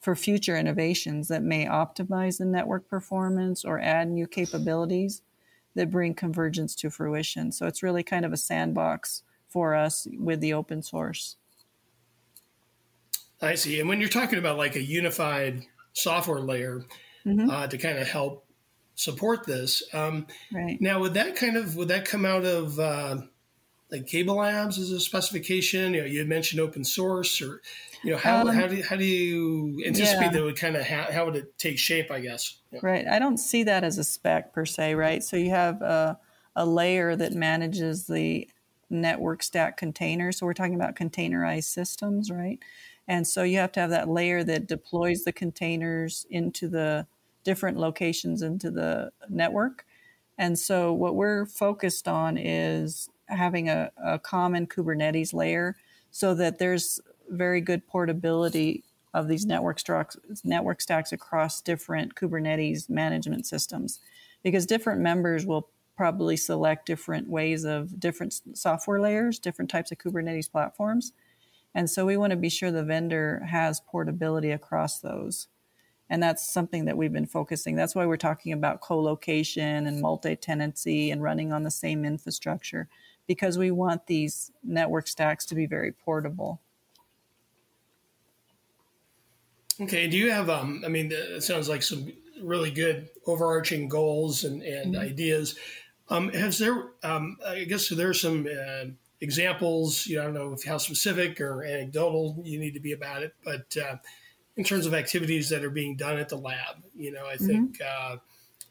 for 0.00 0.14
future 0.14 0.58
innovations 0.58 1.28
that 1.28 1.42
may 1.42 1.64
optimize 1.64 2.36
the 2.36 2.44
network 2.44 2.86
performance 2.90 3.64
or 3.64 3.80
add 3.80 4.10
new 4.10 4.26
capabilities 4.26 5.22
that 5.74 5.90
bring 5.90 6.14
convergence 6.14 6.74
to 6.76 6.90
fruition. 6.90 7.52
So 7.52 7.66
it's 7.66 7.82
really 7.82 8.02
kind 8.02 8.24
of 8.24 8.32
a 8.32 8.36
sandbox 8.36 9.22
for 9.48 9.74
us 9.74 10.06
with 10.18 10.40
the 10.40 10.52
open 10.52 10.82
source. 10.82 11.36
I 13.40 13.56
see. 13.56 13.80
And 13.80 13.88
when 13.88 14.00
you're 14.00 14.08
talking 14.08 14.38
about 14.38 14.56
like 14.56 14.76
a 14.76 14.82
unified 14.82 15.64
software 15.92 16.40
layer 16.40 16.84
mm-hmm. 17.26 17.50
uh, 17.50 17.66
to 17.66 17.78
kind 17.78 17.98
of 17.98 18.06
help 18.06 18.46
support 18.94 19.46
this, 19.46 19.82
um, 19.92 20.26
right. 20.52 20.80
now 20.80 21.00
would 21.00 21.14
that 21.14 21.36
kind 21.36 21.56
of 21.56 21.76
would 21.76 21.88
that 21.88 22.04
come 22.04 22.24
out 22.24 22.44
of 22.44 22.78
uh, 22.78 23.16
like 23.92 24.06
Cable 24.06 24.36
Labs 24.36 24.78
as 24.78 24.90
a 24.90 24.98
specification? 24.98 25.94
You 25.94 26.00
know, 26.00 26.06
you 26.06 26.18
had 26.18 26.28
mentioned 26.28 26.60
open 26.60 26.84
source, 26.84 27.40
or 27.40 27.60
you 28.02 28.10
know, 28.10 28.16
how, 28.16 28.40
um, 28.40 28.48
how, 28.48 28.66
do, 28.66 28.82
how 28.82 28.96
do 28.96 29.04
you 29.04 29.84
anticipate 29.86 30.24
yeah. 30.24 30.30
that 30.30 30.42
would 30.42 30.56
kind 30.56 30.76
of 30.76 30.86
ha- 30.86 31.12
how 31.12 31.26
would 31.26 31.36
it 31.36 31.58
take 31.58 31.78
shape? 31.78 32.10
I 32.10 32.20
guess. 32.20 32.56
Yeah. 32.72 32.80
Right. 32.82 33.06
I 33.06 33.18
don't 33.18 33.38
see 33.38 33.62
that 33.64 33.84
as 33.84 33.98
a 33.98 34.04
spec 34.04 34.52
per 34.52 34.64
se. 34.64 34.94
Right. 34.94 35.22
So 35.22 35.36
you 35.36 35.50
have 35.50 35.80
a, 35.82 36.18
a 36.56 36.66
layer 36.66 37.14
that 37.14 37.34
manages 37.34 38.06
the 38.06 38.48
network 38.90 39.42
stack 39.42 39.76
container. 39.76 40.32
So 40.32 40.46
we're 40.46 40.54
talking 40.54 40.74
about 40.74 40.96
containerized 40.96 41.64
systems, 41.64 42.30
right? 42.30 42.58
And 43.08 43.26
so 43.26 43.42
you 43.42 43.58
have 43.58 43.72
to 43.72 43.80
have 43.80 43.90
that 43.90 44.08
layer 44.08 44.44
that 44.44 44.66
deploys 44.66 45.24
the 45.24 45.32
containers 45.32 46.26
into 46.30 46.68
the 46.68 47.06
different 47.44 47.76
locations 47.76 48.42
into 48.42 48.70
the 48.70 49.10
network. 49.28 49.84
And 50.38 50.58
so 50.58 50.92
what 50.92 51.14
we're 51.14 51.46
focused 51.46 52.08
on 52.08 52.38
is 52.38 53.08
having 53.26 53.68
a, 53.68 53.90
a 54.02 54.18
common 54.18 54.66
Kubernetes 54.66 55.32
layer 55.32 55.76
so 56.10 56.34
that 56.34 56.58
there's 56.58 57.00
very 57.28 57.60
good 57.60 57.86
portability 57.86 58.84
of 59.14 59.28
these 59.28 59.44
network 59.44 59.78
stacks, 59.78 60.16
network 60.44 60.80
stacks 60.80 61.12
across 61.12 61.60
different 61.60 62.14
Kubernetes 62.14 62.88
management 62.88 63.46
systems, 63.46 64.00
because 64.42 64.66
different 64.66 65.00
members 65.00 65.46
will 65.46 65.68
probably 65.96 66.36
select 66.36 66.86
different 66.86 67.28
ways 67.28 67.64
of 67.64 68.00
different 68.00 68.40
software 68.54 69.00
layers, 69.00 69.38
different 69.38 69.70
types 69.70 69.92
of 69.92 69.98
Kubernetes 69.98 70.50
platforms. 70.50 71.12
And 71.74 71.88
so 71.88 72.04
we 72.04 72.16
want 72.16 72.32
to 72.32 72.36
be 72.36 72.48
sure 72.48 72.70
the 72.70 72.84
vendor 72.84 73.46
has 73.48 73.80
portability 73.80 74.50
across 74.50 75.00
those. 75.00 75.48
And 76.10 76.22
that's 76.22 76.52
something 76.52 76.84
that 76.86 76.96
we've 76.96 77.12
been 77.12 77.26
focusing. 77.26 77.76
That's 77.76 77.94
why 77.94 78.04
we're 78.04 78.16
talking 78.16 78.52
about 78.52 78.80
co-location 78.80 79.86
and 79.86 80.00
multi-tenancy 80.00 81.10
and 81.10 81.22
running 81.22 81.52
on 81.52 81.62
the 81.62 81.70
same 81.70 82.04
infrastructure 82.04 82.88
because 83.26 83.58
we 83.58 83.70
want 83.70 84.06
these 84.06 84.50
network 84.62 85.06
stacks 85.08 85.46
to 85.46 85.54
be 85.54 85.66
very 85.66 85.92
portable. 85.92 86.60
Okay. 89.80 90.08
Do 90.08 90.16
you 90.16 90.30
have, 90.30 90.50
um, 90.50 90.82
I 90.84 90.88
mean, 90.88 91.10
it 91.12 91.42
sounds 91.42 91.68
like 91.68 91.82
some 91.82 92.12
really 92.42 92.70
good 92.70 93.08
overarching 93.26 93.88
goals 93.88 94.44
and, 94.44 94.62
and 94.62 94.94
mm-hmm. 94.94 95.02
ideas. 95.02 95.56
Um, 96.08 96.30
has 96.30 96.58
there, 96.58 96.90
um, 97.02 97.38
I 97.46 97.64
guess 97.64 97.88
there 97.88 98.08
are 98.08 98.14
some 98.14 98.46
uh, 98.46 98.86
examples, 99.20 100.06
you 100.06 100.16
know, 100.16 100.22
I 100.22 100.24
don't 100.26 100.34
know 100.34 100.56
how 100.66 100.78
specific 100.78 101.40
or 101.40 101.64
anecdotal 101.64 102.42
you 102.44 102.58
need 102.58 102.74
to 102.74 102.80
be 102.80 102.92
about 102.92 103.22
it, 103.22 103.34
but 103.44 103.76
uh, 103.76 103.96
in 104.56 104.64
terms 104.64 104.84
of 104.84 104.94
activities 104.94 105.48
that 105.48 105.64
are 105.64 105.70
being 105.70 105.96
done 105.96 106.18
at 106.18 106.28
the 106.28 106.36
lab, 106.36 106.82
you 106.94 107.12
know, 107.12 107.26
I 107.26 107.36
think 107.36 107.78
mm-hmm. 107.78 108.14
uh, 108.14 108.16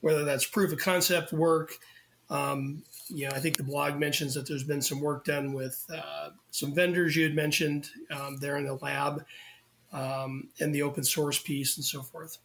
whether 0.02 0.24
that's 0.26 0.46
proof 0.46 0.72
of 0.72 0.80
concept 0.80 1.32
work, 1.34 1.74
um, 2.30 2.84
you 3.12 3.28
know, 3.28 3.36
I 3.36 3.40
think 3.40 3.58
the 3.58 3.64
blog 3.64 4.00
mentions 4.00 4.34
that 4.36 4.48
there's 4.48 4.64
been 4.64 4.82
some 4.82 5.02
work 5.02 5.26
done 5.26 5.54
with 5.54 5.86
uh, 5.94 6.30
some 6.52 6.74
vendors 6.74 7.16
you 7.16 7.24
had 7.24 7.36
mentioned 7.36 7.90
um, 8.10 8.38
there 8.38 8.58
in 8.58 8.66
the 8.66 8.76
lab 8.76 9.26
um, 9.92 10.50
and 10.60 10.74
the 10.74 10.82
open 10.82 11.04
source 11.04 11.40
piece 11.40 11.78
and 11.78 11.86
so 11.86 12.02
forth. 12.02 12.38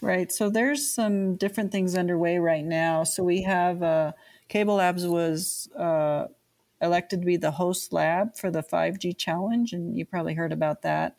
Right. 0.00 0.32
So 0.32 0.48
there's 0.48 0.90
some 0.90 1.36
different 1.36 1.72
things 1.72 1.94
underway 1.94 2.38
right 2.38 2.64
now. 2.64 3.04
So 3.04 3.22
we 3.22 3.42
have 3.42 3.82
uh, 3.82 4.12
Cable 4.48 4.76
Labs 4.76 5.06
was 5.06 5.68
uh, 5.76 6.26
elected 6.80 7.20
to 7.20 7.26
be 7.26 7.36
the 7.36 7.50
host 7.50 7.92
lab 7.92 8.34
for 8.36 8.50
the 8.50 8.62
5G 8.62 9.16
challenge, 9.18 9.74
and 9.74 9.98
you 9.98 10.06
probably 10.06 10.34
heard 10.34 10.52
about 10.52 10.82
that. 10.82 11.16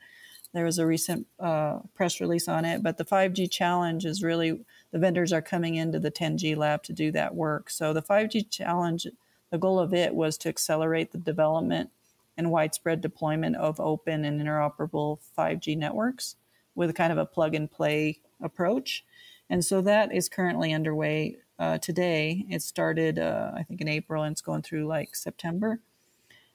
There 0.54 0.66
was 0.66 0.80
a 0.80 0.88
recent 0.88 1.28
uh, 1.40 1.80
press 1.94 2.20
release 2.20 2.48
on 2.48 2.66
it, 2.66 2.82
but 2.82 2.98
the 2.98 3.06
5G 3.06 3.50
challenge 3.52 4.04
is 4.04 4.24
really 4.24 4.60
the 4.92 5.00
vendors 5.00 5.34
are 5.34 5.42
coming 5.42 5.76
into 5.76 6.00
the 6.00 6.12
10G 6.12 6.56
lab 6.56 6.84
to 6.84 6.94
do 6.94 7.12
that 7.12 7.36
work. 7.36 7.70
So 7.70 7.94
the 7.94 8.02
5G 8.02 8.50
challenge, 8.50 9.08
the 9.50 9.58
goal 9.58 9.80
of 9.80 9.94
it 9.94 10.14
was 10.14 10.38
to 10.40 10.50
accelerate 10.50 11.12
the 11.12 11.18
development 11.18 11.90
and 12.38 12.52
widespread 12.52 13.02
deployment 13.02 13.56
of 13.56 13.80
open 13.80 14.26
and 14.26 14.42
interoperable 14.42 15.20
5G 15.38 15.78
networks 15.78 16.36
with 16.76 16.96
kind 16.96 17.12
of 17.12 17.18
a 17.18 17.26
plug 17.26 17.56
and 17.56 17.70
play 17.70 18.20
approach. 18.42 19.06
And 19.50 19.64
so 19.64 19.82
that 19.82 20.14
is 20.14 20.30
currently 20.30 20.74
underway 20.74 21.38
uh, 21.60 21.78
today. 21.78 22.46
It 22.50 22.62
started, 22.62 23.20
uh, 23.20 23.52
I 23.56 23.64
think, 23.64 23.82
in 23.82 23.88
April 23.88 24.24
and 24.24 24.34
it's 24.34 24.42
going 24.42 24.62
through 24.62 24.88
like 24.88 25.16
September. 25.16 25.80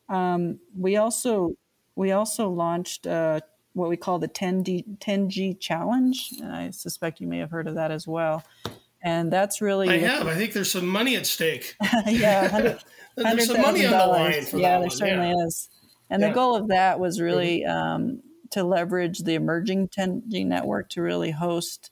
Um, 0.09 0.61
we 0.76 0.97
also 0.97 1.52
we 1.95 2.12
also 2.12 2.49
launched 2.49 3.07
uh, 3.07 3.40
what 3.76 3.90
we 3.90 3.97
call 3.97 4.18
the 4.18 4.28
10D, 4.28 4.99
10G 4.99 5.61
challenge. 5.61 6.33
And 6.40 6.50
I 6.50 6.71
suspect 6.71 7.21
you 7.21 7.26
may 7.26 7.38
have 7.38 7.50
heard 7.50 7.68
of 7.68 7.75
that 7.75 7.90
as 7.90 8.09
well. 8.09 8.42
And 9.02 9.30
that's 9.30 9.61
really 9.61 9.90
I 9.90 9.99
have. 9.99 10.26
I 10.26 10.35
think 10.35 10.54
there's 10.54 10.71
some 10.71 10.87
money 10.87 11.14
at 11.14 11.26
stake. 11.26 11.76
yeah, 12.06 12.78
there's 13.16 13.47
some 13.47 13.61
money 13.61 13.85
on 13.85 13.92
the 13.92 14.06
line 14.06 14.45
for 14.47 14.56
yeah, 14.56 14.71
that 14.71 14.78
there 14.78 14.80
one. 14.80 14.90
certainly 14.90 15.28
yeah. 15.28 15.47
is. 15.47 15.68
And 16.09 16.23
yeah. 16.23 16.28
the 16.28 16.35
goal 16.35 16.56
of 16.56 16.68
that 16.68 16.99
was 16.99 17.21
really 17.21 17.66
um, 17.66 18.23
to 18.50 18.64
leverage 18.64 19.18
the 19.18 19.35
emerging 19.35 19.88
10G 19.88 20.47
network 20.47 20.88
to 20.90 21.02
really 21.02 21.30
host 21.30 21.90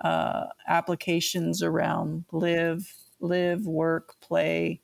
uh, 0.00 0.46
applications 0.66 1.62
around 1.62 2.24
live, 2.32 2.92
live, 3.20 3.64
work, 3.64 4.16
play, 4.20 4.80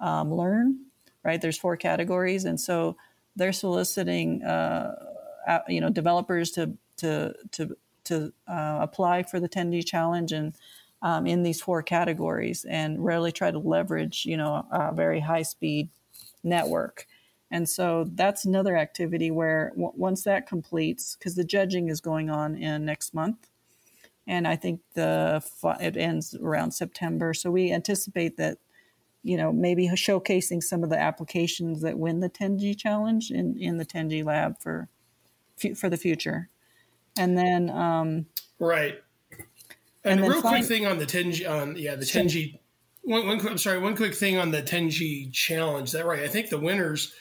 um, 0.00 0.32
learn. 0.32 0.78
Right? 1.22 1.40
There's 1.40 1.58
four 1.58 1.76
categories, 1.76 2.44
and 2.44 2.58
so 2.58 2.96
they're 3.36 3.52
soliciting, 3.52 4.42
uh, 4.42 4.94
you 5.68 5.80
know, 5.80 5.90
developers 5.90 6.50
to 6.52 6.72
to 6.98 7.34
to 7.52 7.76
to 8.04 8.32
uh, 8.46 8.78
apply 8.80 9.22
for 9.22 9.40
the 9.40 9.48
10G 9.48 9.84
challenge 9.84 10.32
and 10.32 10.54
um, 11.02 11.26
in 11.26 11.42
these 11.42 11.60
four 11.60 11.82
categories, 11.82 12.64
and 12.64 13.04
really 13.04 13.30
try 13.30 13.50
to 13.50 13.58
leverage, 13.58 14.24
you 14.24 14.36
know, 14.36 14.66
a 14.70 14.92
very 14.94 15.20
high 15.20 15.42
speed 15.42 15.90
network. 16.42 17.06
And 17.50 17.68
so 17.68 18.10
that's 18.14 18.44
another 18.44 18.76
activity 18.76 19.30
where 19.30 19.70
w- 19.70 19.92
once 19.94 20.24
that 20.24 20.46
completes, 20.46 21.14
because 21.16 21.34
the 21.34 21.44
judging 21.44 21.88
is 21.88 22.00
going 22.00 22.30
on 22.30 22.56
in 22.56 22.86
next 22.86 23.12
month, 23.12 23.48
and 24.26 24.48
I 24.48 24.56
think 24.56 24.80
the 24.94 25.44
it 25.80 25.96
ends 25.96 26.34
around 26.34 26.72
September. 26.72 27.34
So 27.34 27.50
we 27.50 27.70
anticipate 27.70 28.38
that, 28.38 28.58
you 29.22 29.36
know, 29.36 29.52
maybe 29.52 29.88
showcasing 29.88 30.62
some 30.62 30.82
of 30.82 30.90
the 30.90 30.98
applications 30.98 31.82
that 31.82 31.98
win 31.98 32.20
the 32.20 32.30
10G 32.30 32.78
challenge 32.78 33.30
in, 33.30 33.58
in 33.58 33.76
the 33.76 33.86
10G 33.86 34.24
lab 34.24 34.58
for 34.58 34.88
for 35.74 35.88
the 35.88 35.96
future, 35.96 36.48
and 37.16 37.36
then 37.36 37.70
um, 37.70 38.26
right. 38.58 39.00
And, 40.06 40.20
and 40.20 40.26
a 40.26 40.30
real 40.30 40.42
quick 40.42 40.64
thing 40.64 40.86
on 40.86 40.98
the 40.98 41.06
10G 41.06 41.48
on 41.48 41.76
yeah 41.76 41.96
the 41.96 42.04
10G. 42.04 42.58
One, 43.02 43.26
one, 43.26 43.46
I'm 43.46 43.58
sorry. 43.58 43.78
One 43.78 43.96
quick 43.96 44.14
thing 44.14 44.38
on 44.38 44.50
the 44.50 44.62
10G 44.62 45.32
challenge. 45.32 45.92
That 45.92 46.06
right? 46.06 46.20
I 46.20 46.28
think 46.28 46.50
the 46.50 46.58
winners 46.58 47.14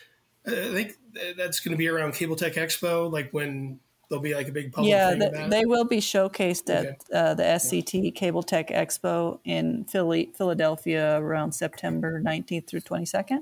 I 0.45 0.51
think 0.51 0.97
that's 1.37 1.59
going 1.59 1.71
to 1.71 1.77
be 1.77 1.87
around 1.87 2.13
Cable-Tec 2.13 2.53
Expo, 2.53 3.11
like 3.11 3.31
when 3.31 3.79
there'll 4.09 4.21
be 4.21 4.35
like 4.35 4.49
a 4.49 4.51
big 4.51 4.73
public 4.73 4.91
yeah, 4.91 5.15
the, 5.15 5.47
they 5.49 5.65
will 5.65 5.85
be 5.85 5.97
showcased 5.97 6.69
at 6.69 6.85
okay. 6.85 6.97
uh, 7.13 7.33
the 7.33 7.43
SCTE 7.43 8.05
yeah. 8.05 8.11
Cable-Tec 8.11 8.69
Expo 8.69 9.39
in 9.45 9.85
Philly, 9.85 10.31
Philadelphia 10.35 11.17
around 11.17 11.53
September 11.53 12.21
19th 12.21 12.67
through 12.67 12.81
22nd. 12.81 13.39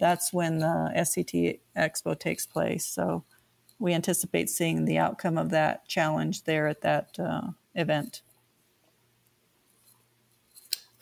that's 0.00 0.32
when 0.32 0.58
the 0.58 0.92
SCTE 0.96 1.60
Expo 1.76 2.18
takes 2.18 2.46
place. 2.46 2.84
So 2.84 3.24
we 3.78 3.94
anticipate 3.94 4.50
seeing 4.50 4.84
the 4.84 4.98
outcome 4.98 5.38
of 5.38 5.50
that 5.50 5.86
challenge 5.86 6.44
there 6.44 6.66
at 6.66 6.80
that 6.82 7.18
uh, 7.18 7.48
event. 7.74 8.22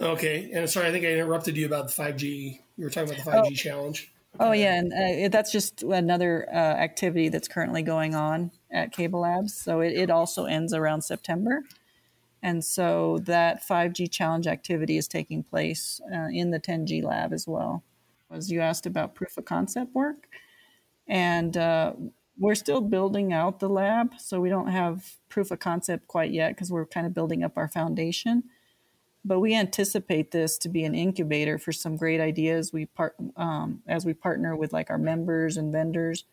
Okay, 0.01 0.51
and 0.53 0.69
sorry, 0.69 0.89
I 0.89 0.93
think 0.93 1.05
I 1.05 1.09
interrupted 1.09 1.57
you 1.57 1.65
about 1.65 1.89
the 1.89 2.03
5G. 2.03 2.61
You 2.77 2.85
were 2.85 2.91
talking 2.91 3.15
about 3.15 3.25
the 3.25 3.31
5G 3.31 3.47
oh. 3.47 3.51
challenge. 3.55 4.13
Oh 4.39 4.53
yeah, 4.53 4.75
and 4.75 4.93
uh, 4.93 5.29
that's 5.29 5.51
just 5.51 5.83
another 5.83 6.47
uh, 6.53 6.57
activity 6.57 7.31
that's 7.31 7.49
currently 7.49 7.83
going 7.83 8.15
on 8.15 8.51
at 8.71 8.93
Cable 8.93 9.21
Labs. 9.21 9.55
So 9.55 9.81
it, 9.81 9.95
it 9.95 10.11
also 10.11 10.45
ends 10.45 10.75
around 10.75 11.03
September, 11.03 11.65
and 12.43 12.63
so 12.63 13.19
that 13.23 13.67
5G 13.67 14.11
challenge 14.11 14.47
activity 14.47 14.99
is 14.99 15.09
taking 15.09 15.43
place 15.43 16.03
uh, 16.15 16.29
in 16.31 16.51
the 16.51 16.61
10G 16.61 17.03
lab 17.03 17.33
as 17.33 17.47
well. 17.47 17.83
As 18.31 18.51
you 18.51 18.61
asked 18.61 18.85
about 18.85 19.15
proof 19.15 19.39
of 19.39 19.47
concept 19.47 19.95
work, 19.95 20.29
and 21.09 21.57
uh, 21.57 21.95
we're 22.39 22.55
still 22.55 22.81
building 22.81 23.33
out 23.33 23.61
the 23.61 23.69
lab, 23.69 24.15
so 24.19 24.41
we 24.41 24.49
don't 24.49 24.69
have 24.69 25.15
proof 25.29 25.51
of 25.51 25.59
concept 25.59 26.07
quite 26.07 26.31
yet 26.31 26.51
because 26.51 26.71
we're 26.71 26.87
kind 26.87 27.07
of 27.07 27.15
building 27.15 27.43
up 27.43 27.57
our 27.57 27.69
foundation. 27.69 28.45
But 29.25 29.41
we 29.41 29.55
anticipate 29.55 30.31
this 30.31 30.57
to 30.59 30.69
be 30.69 30.85
an 30.85 30.95
incubator 30.95 31.59
for 31.59 31.73
some 31.73 31.97
great 31.97 32.21
ideas. 32.21 32.73
We 32.73 32.87
part 32.87 33.17
um, 33.37 33.83
as 33.87 34.05
we 34.05 34.15
partner 34.15 34.55
with 34.55 34.73
like 34.73 34.91
our 34.91 34.99
members 34.99 35.57
and 35.57 35.73
vendors 35.73 36.25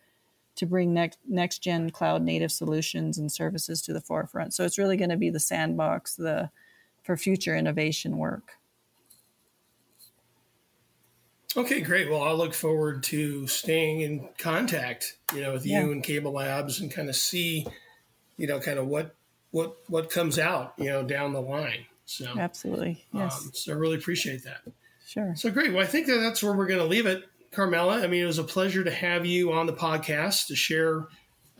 to 0.56 0.66
bring 0.66 0.94
next 0.94 1.18
next 1.28 1.58
gen 1.58 1.90
cloud 1.90 2.22
native 2.22 2.52
solutions 2.52 3.18
and 3.18 3.32
services 3.32 3.82
to 3.82 3.92
the 3.92 4.00
forefront. 4.00 4.54
So 4.54 4.64
it's 4.64 4.78
really 4.78 4.96
going 4.96 5.10
to 5.10 5.16
be 5.16 5.30
the 5.30 5.40
sandbox 5.40 6.14
the 6.14 6.50
for 7.02 7.16
future 7.16 7.56
innovation 7.56 8.16
work. 8.18 8.58
Okay, 11.56 11.80
great. 11.80 12.10
Well, 12.10 12.22
I'll 12.22 12.36
look 12.36 12.54
forward 12.54 13.04
to 13.04 13.46
staying 13.46 14.00
in 14.00 14.28
contact, 14.38 15.16
you 15.34 15.40
know, 15.40 15.52
with 15.52 15.64
yeah. 15.64 15.82
you 15.82 15.92
and 15.92 16.02
Cable 16.02 16.32
Labs 16.32 16.80
and 16.80 16.90
kind 16.90 17.08
of 17.08 17.14
see, 17.14 17.66
you 18.36 18.46
know, 18.46 18.58
kind 18.60 18.78
of 18.78 18.86
what 18.86 19.14
what 19.50 19.76
what 19.88 20.10
comes 20.10 20.38
out, 20.38 20.74
you 20.78 20.86
know, 20.86 21.04
down 21.04 21.32
the 21.32 21.40
line. 21.40 21.86
So 22.06 22.26
absolutely, 22.36 23.04
yes. 23.12 23.40
Um, 23.40 23.50
so 23.54 23.72
I 23.72 23.76
really 23.76 23.96
appreciate 23.96 24.44
that. 24.44 24.62
Sure. 25.06 25.34
So 25.36 25.50
great. 25.50 25.72
Well, 25.72 25.82
I 25.82 25.86
think 25.86 26.06
that 26.08 26.18
that's 26.18 26.42
where 26.42 26.52
we're 26.52 26.66
going 26.66 26.80
to 26.80 26.86
leave 26.86 27.06
it, 27.06 27.24
Carmela. 27.52 28.02
I 28.02 28.08
mean, 28.08 28.22
it 28.22 28.26
was 28.26 28.38
a 28.38 28.44
pleasure 28.44 28.82
to 28.82 28.90
have 28.90 29.24
you 29.24 29.52
on 29.52 29.66
the 29.66 29.72
podcast 29.72 30.48
to 30.48 30.56
share 30.56 31.06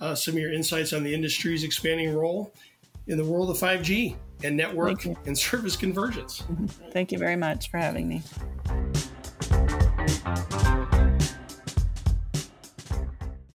uh, 0.01 0.15
some 0.15 0.35
of 0.35 0.41
your 0.41 0.53
insights 0.53 0.93
on 0.93 1.05
the 1.05 1.15
industry's 1.15 1.63
expanding 1.63 2.15
role 2.15 2.53
in 3.07 3.17
the 3.17 3.25
world 3.25 3.51
of 3.51 3.59
5G 3.59 4.17
and 4.43 4.57
network 4.57 5.05
and 5.05 5.39
service 5.39 5.77
convergence. 5.77 6.43
Thank 6.91 7.13
you 7.13 7.19
very 7.19 7.37
much 7.37 7.71
for 7.71 7.79
having 7.79 8.09
me. 8.09 8.23